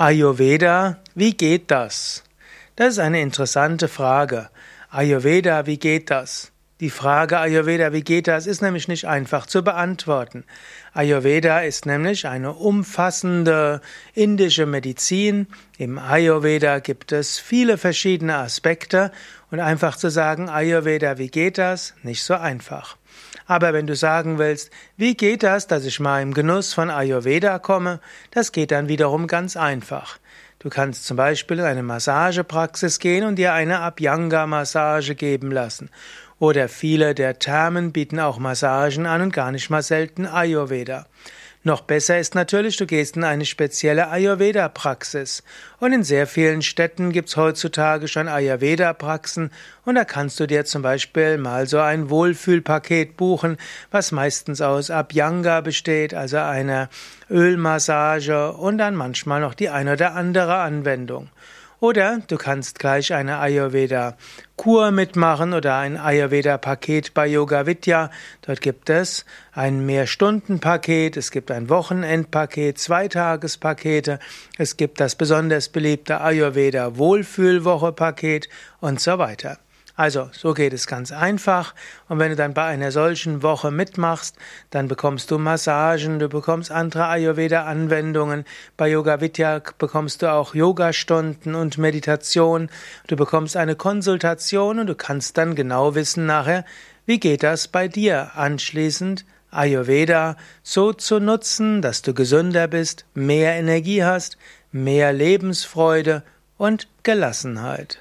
[0.00, 2.22] Ayurveda, wie geht das?
[2.76, 4.48] Das ist eine interessante Frage.
[4.90, 6.52] Ayurveda, wie geht das?
[6.78, 10.44] Die Frage Ayurveda, wie geht das, ist nämlich nicht einfach zu beantworten.
[10.92, 13.80] Ayurveda ist nämlich eine umfassende
[14.14, 15.48] indische Medizin.
[15.78, 19.10] Im Ayurveda gibt es viele verschiedene Aspekte
[19.50, 22.96] und einfach zu sagen Ayurveda, wie geht das, nicht so einfach.
[23.48, 27.58] Aber wenn du sagen willst, wie geht das, dass ich mal im Genuss von Ayurveda
[27.58, 27.98] komme,
[28.30, 30.18] das geht dann wiederum ganz einfach.
[30.58, 35.88] Du kannst zum Beispiel in eine Massagepraxis gehen und dir eine Abhyanga-Massage geben lassen.
[36.38, 41.06] Oder viele der Thermen bieten auch Massagen an und gar nicht mal selten Ayurveda.
[41.64, 45.42] Noch besser ist natürlich, du gehst in eine spezielle Ayurveda-Praxis.
[45.80, 49.50] Und in sehr vielen Städten gibt's heutzutage schon Ayurveda-Praxen
[49.84, 53.56] und da kannst du dir zum Beispiel mal so ein Wohlfühlpaket buchen,
[53.90, 56.88] was meistens aus Abhyanga besteht, also einer
[57.28, 61.28] Ölmassage und dann manchmal noch die eine oder andere Anwendung.
[61.80, 68.10] Oder du kannst gleich eine Ayurveda-Kur mitmachen oder ein Ayurveda-Paket bei Yoga Vidya.
[68.42, 74.18] Dort gibt es ein Mehrstunden-Paket, es gibt ein Wochenendpaket, Zweitagespakete,
[74.58, 78.48] es gibt das besonders beliebte Ayurveda-Wohlfühlwoche-Paket
[78.80, 79.60] und so weiter.
[79.98, 81.74] Also, so geht es ganz einfach.
[82.08, 84.36] Und wenn du dann bei einer solchen Woche mitmachst,
[84.70, 88.44] dann bekommst du Massagen, du bekommst andere Ayurveda-Anwendungen.
[88.76, 92.70] Bei Yoga Vidya bekommst du auch Yogastunden und Meditation.
[93.08, 96.64] Du bekommst eine Konsultation und du kannst dann genau wissen nachher,
[97.04, 103.54] wie geht das bei dir anschließend Ayurveda so zu nutzen, dass du gesünder bist, mehr
[103.54, 104.38] Energie hast,
[104.70, 106.22] mehr Lebensfreude
[106.56, 107.98] und Gelassenheit.